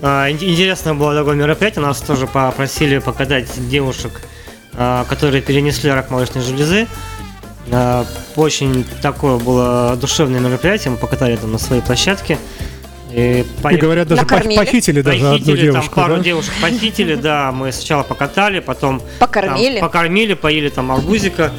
[0.30, 1.82] Ин- Интересное было такое мероприятие.
[1.84, 4.20] Нас тоже попросили покатать девушек,
[4.74, 6.86] а, которые перенесли рак молочной железы.
[7.72, 8.04] А,
[8.36, 10.92] Очень такое было душевное мероприятие.
[10.92, 12.38] Мы покатали там на своей площадке.
[13.12, 14.60] И И поехали- говорят, даже Накормили?
[14.60, 15.94] пох- похитили даже одну Похитили, там девушку.
[15.94, 16.22] пару да?
[16.22, 17.52] девушек похитили, да.
[17.52, 19.78] Мы сначала покатали, потом Покормили.
[19.80, 21.52] там покормили, поели там арбузика.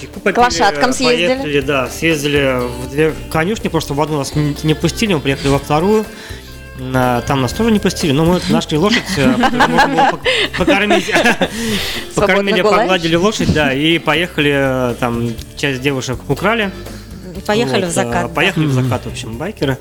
[0.00, 1.26] чайку попили, лошадкам съездили.
[1.28, 5.58] Поехали, да, съездили в две конюшни, просто в одну нас не, пустили, мы приехали во
[5.58, 6.06] вторую.
[7.26, 10.20] Там нас тоже не пустили, но мы нашли лошадь, э, можно было пок-
[10.56, 11.12] покормить.
[12.14, 15.28] Покормили, погладили лошадь, да, и поехали, э, там
[15.62, 16.72] часть девушек украли.
[17.46, 18.24] Поехали Вот, в закат.
[18.24, 18.34] э, да.
[18.34, 19.78] Поехали в закат, в общем, байкеры,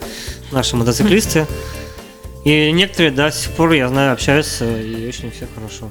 [0.52, 1.48] наши мотоциклисты.
[2.46, 5.89] И некоторые до сих пор, я знаю, общаются, и очень все хорошо.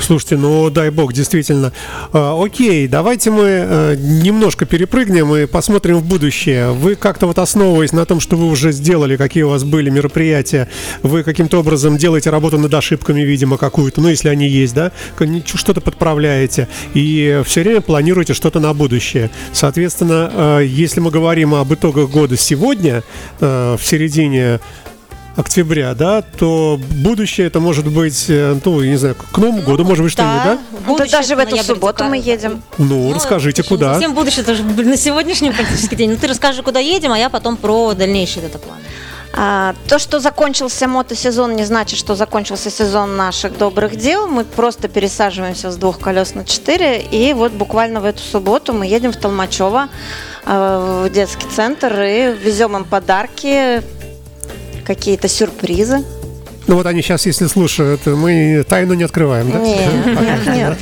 [0.00, 1.72] Слушайте, ну дай бог, действительно.
[2.12, 6.72] А, окей, давайте мы э, немножко перепрыгнем и посмотрим в будущее.
[6.72, 10.68] Вы как-то вот основываясь на том, что вы уже сделали, какие у вас были мероприятия,
[11.02, 14.92] вы каким-то образом делаете работу над ошибками, видимо, какую-то, ну если они есть, да,
[15.44, 19.30] что-то подправляете и все время планируете что-то на будущее.
[19.52, 23.02] Соответственно, э, если мы говорим об итогах года сегодня,
[23.40, 24.60] э, в середине
[25.38, 29.84] октября, да, то будущее это может быть, э, ну, я не знаю, к Новому году,
[29.84, 30.58] может быть, что-нибудь, да?
[30.72, 32.62] Ну, будущее, даже в эту субботу мы едем.
[32.76, 33.94] Ну, Ну, расскажите, куда?
[33.94, 36.10] Совсем будущее, это же на сегодняшний практически день.
[36.10, 38.78] Ну, ты расскажи, куда едем, а я потом про дальнейший это план.
[39.34, 44.26] А, то, что закончился мотосезон, не значит, что закончился сезон наших добрых дел.
[44.26, 47.00] Мы просто пересаживаемся с двух колес на четыре.
[47.00, 49.88] И вот буквально в эту субботу мы едем в Толмачево
[50.44, 53.82] э, в детский центр и везем им подарки,
[54.88, 56.02] какие-то сюрпризы.
[56.66, 59.58] Ну, вот они сейчас, если слушают, мы тайну не открываем, да?
[59.60, 60.78] Нет, нет,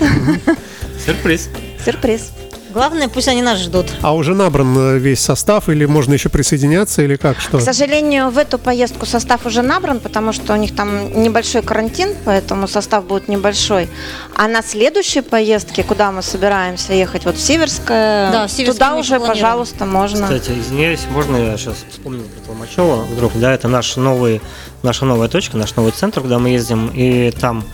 [1.04, 1.50] Сюрприз.
[1.84, 2.30] сюрприз.
[2.76, 3.86] Главное, пусть они нас ждут.
[4.02, 7.56] А уже набран э, весь состав или можно еще присоединяться или как, что?
[7.56, 12.14] К сожалению, в эту поездку состав уже набран, потому что у них там небольшой карантин,
[12.26, 13.88] поэтому состав будет небольшой.
[14.34, 18.96] А на следующей поездке, куда мы собираемся ехать, вот в Северское, Да, в Северское туда
[18.96, 20.24] уже, пожалуйста, можно.
[20.24, 24.42] Кстати, извиняюсь, можно я сейчас вспомнил про Толмачева вдруг, да, это наш новый,
[24.82, 27.64] наша новая точка, наш новый центр, куда мы ездим, и там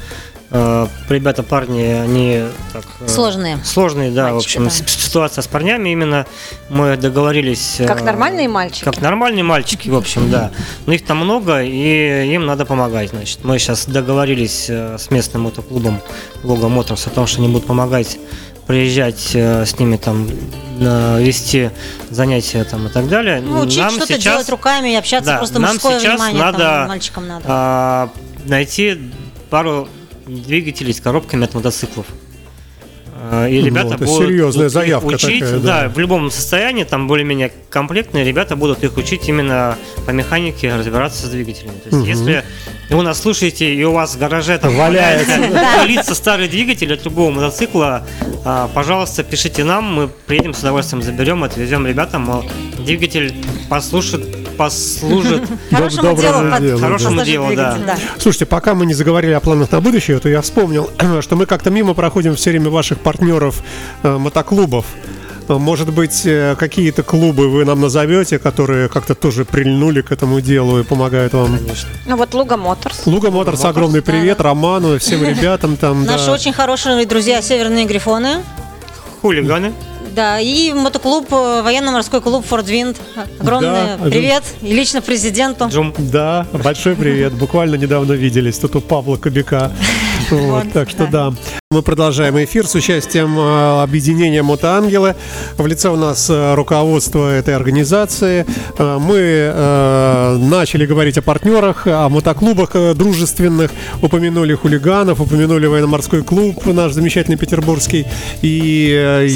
[0.52, 3.58] э, ребята, парни, они так, э, Сложные.
[3.64, 4.70] Сложные, да, Мальчики, в общем, да.
[4.86, 6.26] ситуация с парнями именно.
[6.68, 7.76] Мы договорились...
[7.80, 8.84] э, Как нормальные мальчики?
[8.84, 10.50] Как нормальные мальчики, в общем, да.
[10.86, 13.44] Но их там много, и им надо помогать, значит.
[13.44, 16.00] Мы сейчас договорились э, с местным мотоклубом
[16.44, 18.18] Лого Моторс о том, что они будут помогать
[18.66, 20.28] приезжать э, с ними там
[21.18, 21.70] вести
[22.10, 23.40] занятия там и так далее.
[23.40, 26.42] Ну, учить Нам что-то сейчас, делать руками и общаться да, просто нам мужское сейчас внимание
[26.42, 27.44] там надо, мальчикам надо.
[27.46, 28.08] а,
[28.46, 28.98] найти
[29.50, 29.88] пару
[30.40, 32.06] двигателей с коробками от мотоциклов.
[33.24, 35.82] А, И Ну, ребята это будут серьезная их заявка учить, такая, да.
[35.82, 35.88] да.
[35.88, 41.30] в любом состоянии, там более-менее комплектные, ребята будут их учить именно по механике разбираться с
[41.30, 41.76] двигателями.
[41.88, 42.44] То есть, если
[42.90, 45.38] вы нас слушаете и у вас в гараже там Валяется.
[45.78, 48.04] валится старый двигатель от любого мотоцикла,
[48.44, 52.28] а, пожалуйста, пишите нам, мы приедем с удовольствием заберем, отвезем ребятам.
[52.28, 52.44] а,
[52.84, 53.32] Двигатель
[53.68, 56.78] послушает, послужит Хорошему делу, да.
[56.78, 57.74] Хорошему послужит делу, да.
[57.74, 61.46] двигатель, Слушайте, пока мы не заговорили о планах на будущее, то я вспомнил, что мы
[61.46, 63.62] как-то мимо проходим все время ваших партнеров
[64.02, 64.86] э, мотоклубов.
[65.48, 70.40] Э, Может быть, э, какие-то клубы вы нам назовете, которые как-то тоже прильнули к этому
[70.40, 71.58] делу и помогают вам?
[71.58, 71.88] Конечно.
[72.06, 73.06] Ну вот Луга Моторс.
[73.06, 76.04] Луга Моторс, огромный привет, Роману, всем ребятам там.
[76.04, 76.32] Наши да.
[76.32, 78.42] очень хорошие друзья Северные Грифоны.
[79.20, 79.72] Хулиганы.
[80.14, 82.98] Да, и мотоклуб, э, военно-морской клуб Форд Винд.
[83.40, 84.42] Огромный Да, привет.
[84.60, 85.68] И лично президенту.
[85.68, 85.94] Джум.
[85.98, 87.32] Да, большой привет.
[87.32, 89.72] Буквально недавно виделись тут у Павла Кобяка.
[90.30, 91.32] Вот, так что да.
[91.72, 95.16] Мы продолжаем эфир с участием э, объединения Мотоангелы.
[95.56, 98.44] В лице у нас э, руководство этой организации.
[98.76, 103.70] Э, Мы начали говорить о партнерах, о мотоклубах дружественных.
[104.02, 108.04] Упомянули хулиганов, упомянули военно-морской клуб наш замечательный петербургский.
[108.42, 109.26] И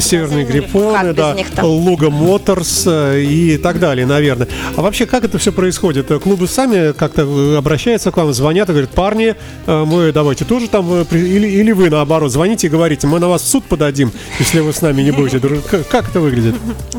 [0.00, 1.64] Северный Грифоны, Как без да?
[1.64, 4.48] Луга Моторс и так далее, наверное.
[4.74, 6.08] А вообще, как это все происходит?
[6.24, 11.48] Клубы сами как-то обращаются к вам, звонят и говорят, парни, мы давайте тоже там, или,
[11.48, 14.82] или вы наоборот звоните и говорите, мы на вас в суд подадим, если вы с
[14.82, 15.38] нами не будете.
[15.38, 15.64] дружить».
[15.66, 16.54] Как- это выглядит?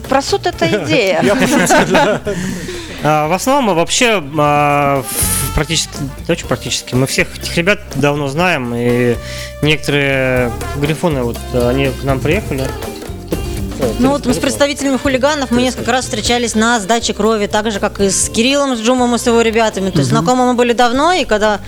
[0.07, 1.21] Про суд это идея.
[1.23, 2.21] Я пошутил, да.
[3.03, 5.03] А, в основном мы вообще а,
[5.53, 5.91] практически,
[6.25, 9.15] да, очень практически, мы всех этих ребят давно знаем, и
[9.61, 12.63] некоторые грифоны, вот они к нам приехали.
[13.99, 17.99] Ну вот с представителями хулиганов мы несколько раз встречались на сдаче крови, так же, как
[17.99, 19.91] и с Кириллом, с Джумом и с его ребятами.
[19.91, 21.59] То есть знакомы мы были давно, и когда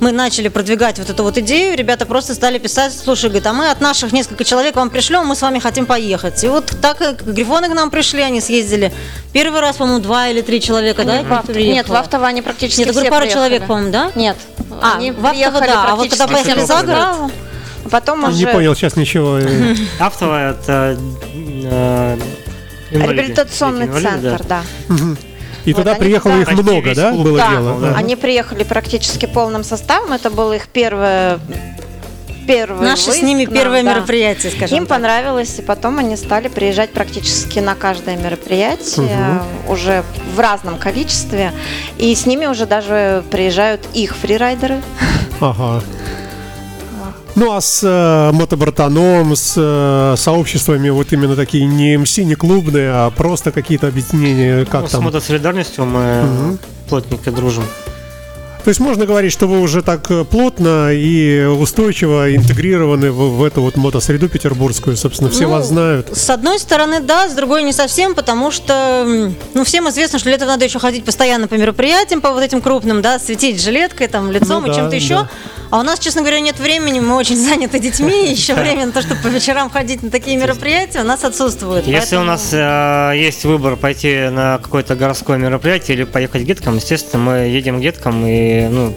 [0.00, 3.70] мы начали продвигать вот эту вот идею, ребята просто стали писать, слушай, говорит, а мы
[3.70, 6.42] от наших несколько человек вам пришлем, мы с вами хотим поехать.
[6.44, 8.92] И вот так как Грифоны к нам пришли, они съездили.
[9.32, 11.22] Первый раз, по-моему, два или три человека, да?
[11.22, 11.52] В Авто-?
[11.58, 13.42] Нет, в Автоване практически Нет, я говорю, все пару приехали.
[13.42, 14.12] человек, по-моему, да?
[14.14, 14.36] Нет.
[14.82, 16.98] А, они в Автово, приехали да, а вот когда поехали за город?
[16.98, 17.30] А
[17.90, 19.38] Потом уже Не понял сейчас ничего.
[19.40, 19.74] э.
[20.00, 20.98] Автово это
[21.64, 22.18] э,
[22.90, 23.22] инвалиды.
[23.22, 24.62] реабилитационный инвалиды, центр, да.
[25.66, 27.80] И Вот туда они приехало туда- их много, да, было Да, дело?
[27.80, 27.94] да.
[27.96, 30.12] Они приехали практически полным составом.
[30.12, 31.38] Это было их первое
[32.46, 33.90] первый Наше с выезд ними к нам, первое да.
[33.94, 34.96] мероприятие, скажем Им так.
[34.96, 40.04] понравилось, и потом они стали приезжать практически на каждое мероприятие уже
[40.36, 41.50] в разном количестве.
[41.98, 44.80] И с ними уже даже приезжают их фрирайдеры.
[45.40, 45.82] Ага.
[47.36, 52.90] Ну а с э, мотобратаном, с э, сообществами вот именно такие не МС, не клубные,
[52.90, 55.04] а просто какие-то объединения, как Ну, с там?
[55.04, 56.56] мотосолидарностью мы
[56.88, 57.64] плотненько дружим.
[58.66, 63.44] То есть можно говорить, что вы уже так э, плотно и устойчиво интегрированы в, в
[63.44, 66.08] эту вот мотосреду петербургскую, собственно, все Ну, вас знают.
[66.16, 70.34] С одной стороны, да, с другой не совсем, потому что, ну, всем известно, что для
[70.34, 74.32] этого надо еще ходить постоянно по мероприятиям, по вот этим крупным, да, светить жилеткой, там,
[74.32, 75.14] лицом Ну и да, чем-то еще.
[75.14, 75.30] да.
[75.70, 79.02] А у нас, честно говоря, нет времени, мы очень заняты детьми, еще время на то,
[79.02, 81.86] чтобы по вечерам ходить на такие мероприятия, у нас отсутствует.
[81.86, 86.76] Если у нас э, есть выбор пойти на какое-то городское мероприятие или поехать к деткам,
[86.76, 88.94] естественно, мы едем к деткам и, ну,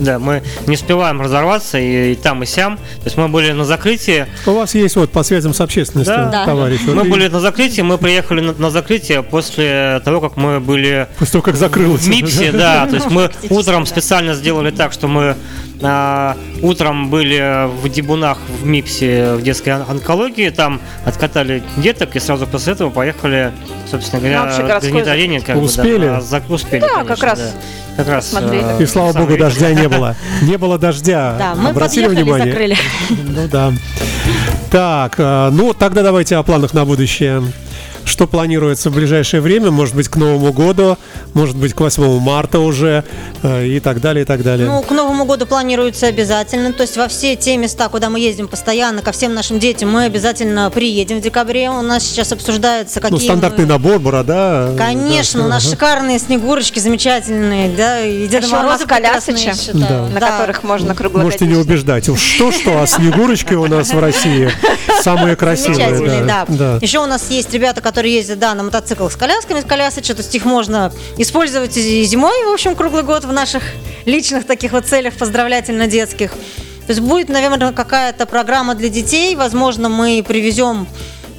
[0.00, 2.76] да, мы не успеваем разорваться и, и там, и сям.
[2.76, 6.30] То есть мы были на закрытии, У вас есть вот по связям с общественностью, Да.
[6.30, 6.44] Да.
[6.46, 6.80] товарищ.
[6.86, 10.60] вот мы и были на закрытии, мы приехали на, на закрытие после того, как мы
[10.60, 12.02] были После того, как закрылось.
[12.02, 12.86] в МИПСе, да.
[12.90, 13.90] То есть мы утром да.
[13.90, 15.36] специально сделали так, что мы
[15.82, 22.20] а, утром были в Дебунах в МИПСе в детской он- онкологии, там откатали деток и
[22.20, 23.52] сразу после этого поехали,
[23.90, 26.52] собственно говоря, общегородской гнездовение, как бы, да, Успели?
[26.54, 27.50] успели, Да, конечно, как раз да.
[27.96, 28.30] Как раз.
[28.30, 28.78] смотрели.
[28.78, 30.16] э, И слава самый богу, дождя не было.
[30.42, 31.36] Не было дождя.
[31.38, 32.52] Да, мы Обратили подъехали и внимание?
[32.52, 32.76] закрыли.
[33.10, 33.72] Ну да.
[34.70, 37.42] Так, э, ну тогда давайте о планах на будущее.
[38.04, 39.70] Что планируется в ближайшее время?
[39.70, 40.98] Может быть, к Новому году,
[41.32, 43.04] может быть, к 8 марта уже
[43.42, 44.68] э, и так далее, и так далее.
[44.68, 46.72] Ну, к Новому году планируется обязательно.
[46.72, 50.04] То есть во все те места, куда мы ездим постоянно, ко всем нашим детям, мы
[50.04, 51.70] обязательно приедем в декабре.
[51.70, 53.18] У нас сейчас обсуждается, какие...
[53.18, 54.72] ну, стандартный мы- набор, борода.
[54.76, 55.72] Конечно, да, у нас ага.
[55.72, 60.08] шикарные снегурочки замечательные, да, и Деда Морозы прекрасные, колясочи, считаю.
[60.08, 60.30] на Да.
[60.38, 61.24] которых можно круглогодично.
[61.24, 62.08] Можете не убеждать.
[62.08, 64.50] Уж что-что, а снегурочки у нас в России
[65.02, 65.74] самые красивые.
[65.74, 66.44] Замечательные, да.
[66.48, 66.78] да.
[66.80, 70.22] Еще у нас есть ребята, которые ездят, да, на мотоциклах с колясками, с колясочек, то
[70.22, 73.62] есть их можно использовать и зимой, в общем, круглый год в наших
[74.04, 76.30] личных таких вот целях поздравлятельно-детских.
[76.30, 80.86] То есть будет, наверное, какая-то программа для детей, возможно, мы привезем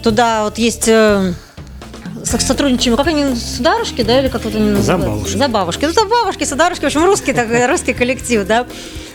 [0.01, 1.33] туда, вот есть э,
[2.25, 5.07] сотрудничаем, как они, сударушки, да, или как вот они называются?
[5.07, 5.37] Забавушки.
[5.37, 5.85] Забавушки.
[5.85, 8.65] Ну, забавушки, сударушки, в общем, русский, такой, русский коллектив, да.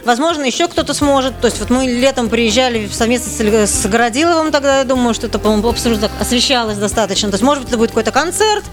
[0.04, 1.38] Возможно, еще кто-то сможет.
[1.40, 5.38] То есть вот мы летом приезжали совместно с, с Городиловым тогда, я думаю, что это,
[5.38, 7.28] по-моему, обсужда- освещалось достаточно.
[7.28, 8.64] То есть, может быть, это будет какой-то концерт,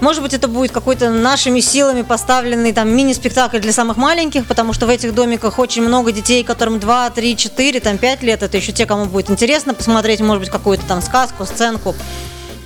[0.00, 4.86] может быть, это будет какой-то нашими силами поставленный там мини-спектакль для самых маленьких, потому что
[4.86, 8.42] в этих домиках очень много детей, которым 2, 3, 4, там 5 лет.
[8.42, 11.94] Это еще те, кому будет интересно посмотреть, может быть, какую-то там сказку, сценку.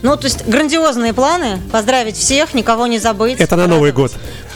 [0.06, 3.40] Ну, то есть грандиозные планы, поздравить всех, никого не забыть.
[3.40, 4.12] Это на Новый год.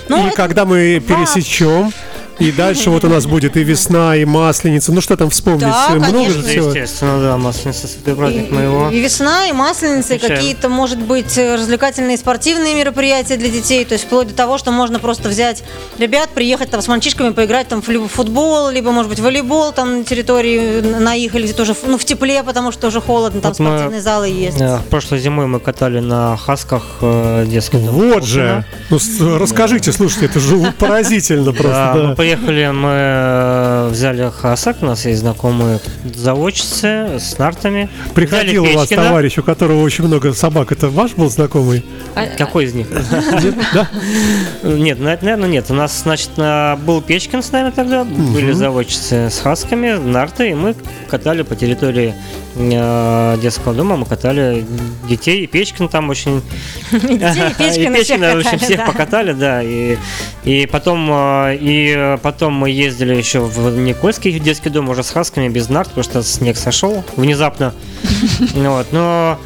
[0.08, 1.92] Ну, и это- когда мы пересечем,
[2.40, 4.92] и дальше вот у нас будет и весна, и масленица.
[4.92, 5.60] Ну что там вспомнить?
[5.62, 6.34] Да, Много конечно.
[6.34, 6.68] же Да, всего.
[6.70, 8.90] естественно, да, масленица, святой праздник И- моего.
[8.90, 13.84] И весна, и масленица, и какие-то, может быть, развлекательные спортивные мероприятия для детей.
[13.84, 15.62] То есть вплоть до того, что можно просто взять
[15.98, 19.72] ребят, приехать там с мальчишками, поиграть там в либо в футбол, либо, может быть, волейбол
[19.72, 23.52] там на территории на их, или тоже ну, в тепле, потому что уже холодно, там
[23.52, 24.60] Вот мы, спортивные залы есть.
[24.60, 27.90] Э, Прошлой зимой мы катали на хасках э, детский дом.
[27.94, 28.64] Вот же.
[28.88, 28.98] Ну,
[29.38, 31.92] расскажите, слушайте, это же поразительно Да, просто.
[31.96, 32.14] мы да.
[32.36, 37.88] Приехали, мы э, взяли хасак, у нас есть знакомые заводчицы с нартами.
[38.14, 40.72] Приходил у вас товарищ, у которого очень много собак.
[40.72, 41.84] Это ваш был знакомый?
[42.38, 42.86] Какой из них?
[44.62, 45.66] Нет, наверное, нет.
[45.70, 50.54] У нас, значит, на- был Печкин с нами тогда, были заводчицы с хасками, нарты, и
[50.54, 50.74] мы
[51.08, 52.14] катали по территории
[52.56, 54.64] э, детского дома, мы катали
[55.08, 56.42] детей, и Печкин там очень...
[56.92, 59.96] И детей, и Печкина всех катали, всех покатали, да, и,
[60.44, 65.48] и потом э, и потом мы ездили еще в Никольский детский дом уже с хасками
[65.48, 67.74] без нарт, потому что снег сошел внезапно,
[68.54, 69.38] вот, но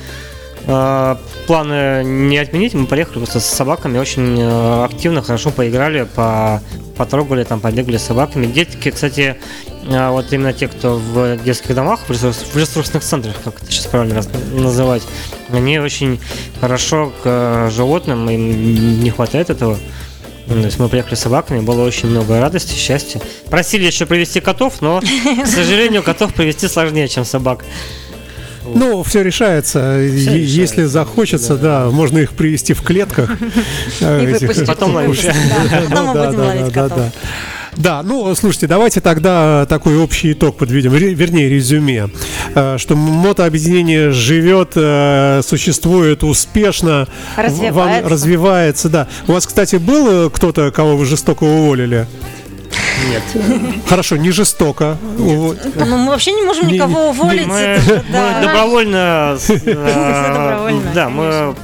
[0.66, 6.62] э, планы не отменить, мы поехали просто с собаками, очень э, активно, хорошо поиграли, по,
[6.96, 8.46] потрогали, там, побегали с собаками.
[8.46, 9.36] Детки, кстати,
[9.88, 13.70] э, вот именно те, кто в детских домах, в, ресурс- в ресурсных центрах, как это
[13.70, 15.02] сейчас правильно называть,
[15.50, 16.20] они очень
[16.60, 19.78] хорошо к э, животным, им не хватает этого.
[20.46, 23.20] Ну, То есть мы приехали с собаками, было очень много радости, счастья.
[23.48, 27.64] Просили еще привезти котов, но, к сожалению, котов привезти сложнее, чем собак.
[28.66, 29.78] Ну, все решается.
[29.78, 33.30] Е- решается, Если захочется, да, можно их привести в клетках.
[34.00, 34.66] э, И этих- выпустить.
[34.66, 35.20] Потом ловишь.
[35.22, 35.32] Да,
[35.88, 37.12] потом мы Ну, да, будем да, ловить да, котов.
[37.76, 37.82] Да.
[37.94, 42.08] Да, ну, слушайте, давайте тогда такой общий итог подведем, вернее, резюме,
[42.54, 48.08] Э, что мотообъединение живет, э, существует успешно, Развивается.
[48.10, 49.08] развивается, да.
[49.26, 52.06] У вас, кстати, был э, кто-то, кого вы жестоко уволили?
[53.10, 53.22] Нет.
[53.88, 54.96] Хорошо, не жестоко.
[55.18, 57.46] Уво- Ну, мы вообще не можем Не- никого уволить.
[57.46, 58.18] Мы, это да.
[58.20, 59.38] мы э, добровольно,
[60.94, 61.54] да, мы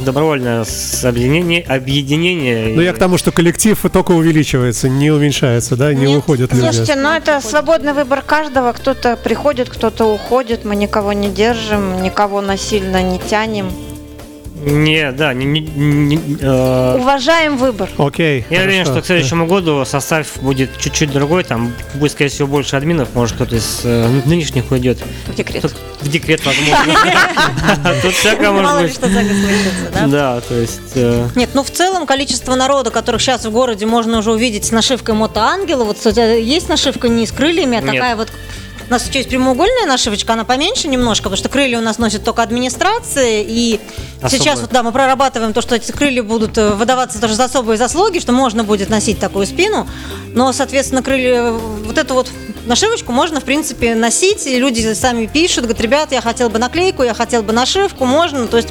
[0.00, 2.74] добровольно с объединение, объединение.
[2.74, 6.18] Ну, я к тому, что коллектив только увеличивается, не уменьшается, да, не Нет.
[6.18, 6.64] уходят люди.
[6.64, 8.72] Слушайте, ну это свободный выбор каждого.
[8.72, 10.64] Кто-то приходит, кто-то уходит.
[10.64, 13.70] Мы никого не держим, никого насильно не тянем.
[14.64, 17.88] Не, да, не, не- не- э, Уважаем выбор.
[17.98, 18.44] Окей.
[18.48, 18.92] я уверен, хорошо.
[18.92, 23.34] что к следующему году состав будет чуть-чуть другой, там будет, скорее всего, больше админов, может
[23.34, 25.62] кто-то из э, нынешних уйдет, В декрет.
[25.62, 26.94] Тут в декрет, возможно.
[28.02, 29.92] Тут всякое Мало может ли быть.
[29.94, 30.06] да?
[30.06, 30.80] Да, то есть...
[30.94, 34.70] э, Нет, ну в целом количество народа, которых сейчас в городе можно уже увидеть с
[34.70, 35.84] нашивкой мотоангела.
[35.84, 38.28] Вот кстати, есть нашивка не с крыльями, а такая вот.
[38.92, 42.24] У нас еще есть прямоугольная нашивочка, она поменьше немножко, потому что крылья у нас носит
[42.24, 43.42] только администрация.
[43.42, 43.80] И
[44.20, 44.38] Особые.
[44.38, 47.78] сейчас вот да, мы прорабатываем то, что эти крылья будут э, выдаваться тоже за особые
[47.78, 49.88] заслуги, что можно будет носить такую спину.
[50.34, 52.28] Но, соответственно, крылья, вот эту вот
[52.66, 54.46] нашивочку можно, в принципе, носить.
[54.46, 58.46] И люди сами пишут, говорят, ребят, я хотел бы наклейку, я хотел бы нашивку, можно.
[58.46, 58.68] То есть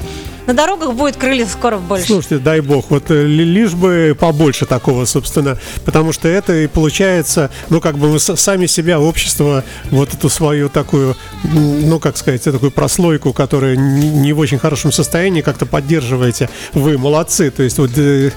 [0.47, 2.07] на дорогах будет крылья скоро больше.
[2.07, 6.67] Слушайте, дай бог, вот э, ли- лишь бы побольше такого, собственно, потому что это и
[6.67, 12.17] получается, ну, как бы вы с- сами себя, общество, вот эту свою такую, ну, как
[12.17, 16.49] сказать, такую прослойку, которая не в очень хорошем состоянии, как-то поддерживаете.
[16.73, 18.31] Вы молодцы, то есть вот, э,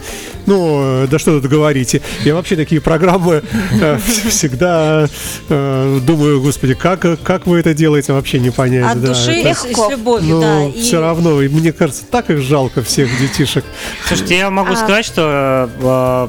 [0.47, 2.03] ну, да что тут говорите.
[2.25, 3.43] Я вообще такие программы
[3.81, 5.09] э, всегда
[5.49, 8.93] думаю, господи, как, как вы это делаете, вообще не понять.
[8.93, 10.65] От души и с, любовью, ну, да.
[10.67, 13.65] И- все равно, мне кажется, так их жалко всех детишек.
[14.07, 14.77] Слушайте, я могу А.
[14.77, 16.29] сказать, что э,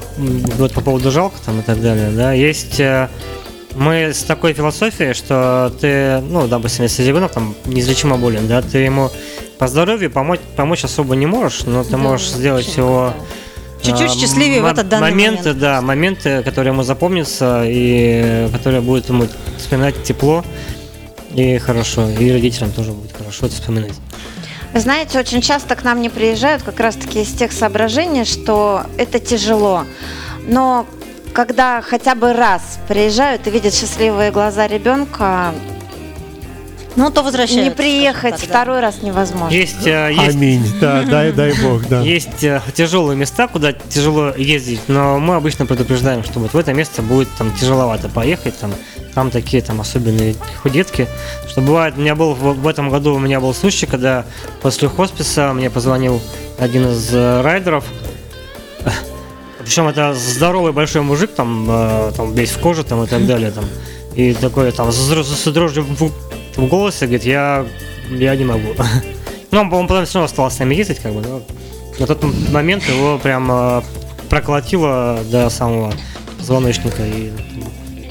[0.58, 3.10] вот по поводу жалко там и так далее, да, есть э,
[3.76, 8.78] мы с такой философией, что ты, ну, допустим, если ребенок там неизлечимо болен, да, ты
[8.80, 9.12] ему
[9.58, 13.14] по здоровью помочь, помочь особо не можешь, но ты Да, можешь сделать его
[13.82, 15.60] Чуть-чуть а, счастливее в этот данный моменты, момент.
[15.60, 19.28] да, моменты, которые ему запомнятся и которые будут ему
[19.60, 20.44] вспоминать тепло
[21.36, 23.94] и хорошо, и родителям тоже будет хорошо это вспоминать.
[24.76, 29.20] Вы знаете, очень часто к нам не приезжают как раз-таки из тех соображений, что это
[29.20, 29.86] тяжело.
[30.50, 30.86] Но
[31.32, 35.54] когда хотя бы раз приезжают и видят счастливые глаза ребенка,
[36.98, 37.64] Ну, то возвращаются.
[37.64, 38.48] не приехать так, да.
[38.48, 39.54] второй раз невозможно.
[39.56, 40.66] Есть, э, есть Аминь.
[40.82, 42.02] Да, дай, дай бог, да.
[42.02, 46.74] Есть э, тяжелые места, куда тяжело ездить, но мы обычно предупреждаем, что вот в это
[46.74, 48.74] место будет там тяжеловато поехать, там,
[49.16, 51.08] там такие там особенные худетки.
[51.48, 54.26] Что бывает, у меня был в, этом году у меня был случай, когда
[54.62, 56.22] после хосписа мне позвонил
[56.60, 57.86] один из э, райдеров.
[59.60, 63.52] Причем это здоровый большой мужик, там, э, там весь в коже там и так далее,
[63.52, 63.64] там.
[64.16, 66.12] И такой там с, дрожь- с дрожью в,
[66.58, 67.66] в голосе говорит, я,
[68.10, 68.70] я не могу.
[69.52, 71.42] Ну, он, по-моему, потом все равно остался с нами ездить, как бы, но
[71.98, 73.82] на тот момент его прям э,
[74.30, 75.94] проколотило до самого
[76.38, 77.32] позвоночника и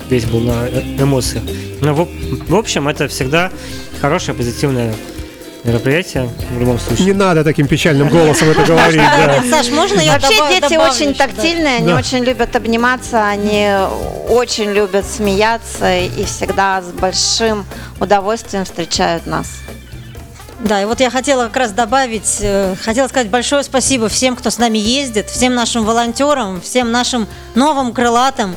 [0.09, 1.43] весь был на э- эмоциях.
[1.81, 2.09] Но в,
[2.49, 3.51] в общем, это всегда
[4.01, 4.95] хорошее, позитивное
[5.65, 7.07] мероприятие в любом случае.
[7.07, 9.43] Не надо таким печальным голосом это говорить, да.
[9.51, 11.97] Саш, можно я Вообще дети добавлю очень тактильные, они Да.
[11.97, 13.71] очень любят обниматься, они
[14.29, 17.65] очень любят смеяться и всегда с большим
[17.99, 19.49] удовольствием встречают нас.
[20.61, 24.51] Да, и вот я хотела как раз добавить, э, хотела сказать большое спасибо всем, кто
[24.51, 28.57] с нами ездит, всем нашим волонтерам, всем нашим новым крылатым.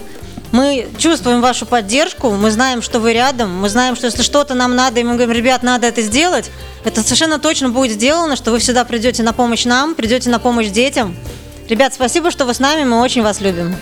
[0.52, 4.76] Мы чувствуем вашу поддержку, мы знаем, что вы рядом, мы знаем, что если что-то нам
[4.76, 6.50] надо, и мы говорим, ребят, надо это сделать,
[6.86, 10.68] это совершенно точно будет сделано, что вы всегда придете на помощь нам, придете на помощь
[10.68, 11.16] детям.
[11.68, 13.76] Ребят, спасибо, что вы с нами, мы очень вас любим.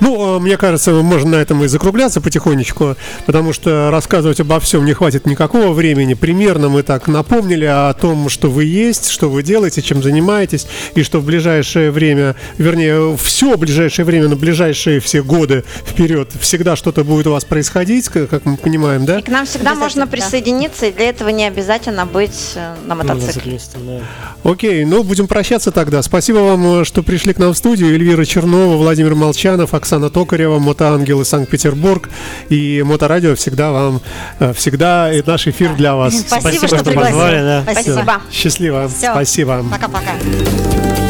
[0.00, 2.96] Ну, э, мне кажется, можно на этом и закругляться потихонечку,
[3.26, 6.14] потому что рассказывать обо всем не хватит никакого времени.
[6.14, 11.02] Примерно мы так напомнили о том, что вы есть, что вы делаете, чем занимаетесь, и
[11.02, 17.04] что в ближайшее время, вернее, все ближайшее время, на ближайшие все годы вперед всегда что-то
[17.04, 19.18] будет у вас происходить, как мы понимаем, да?
[19.18, 20.10] И к нам всегда можно да.
[20.10, 23.58] присоединиться, и для этого не обязательно быть э, на мотоцикле.
[23.74, 24.50] Да.
[24.50, 26.02] Окей, ну будем прощаться тогда.
[26.02, 27.94] Спасибо вам, э, что пришли к нам в студию.
[27.94, 32.08] Эльвира Чернова, Владимир Молчанов, Оксана Токарева, Мотоангелы Санкт-Петербург
[32.48, 34.00] и Моторадио всегда вам,
[34.38, 36.14] э, всегда и наш эфир для вас.
[36.14, 37.12] Спасибо, Спасибо, что что пригласили.
[37.12, 37.62] позвали, да.
[37.72, 38.22] Спасибо.
[38.30, 38.88] Счастливо.
[38.88, 39.12] Всё.
[39.12, 39.64] Спасибо.
[39.70, 41.07] Пока-пока.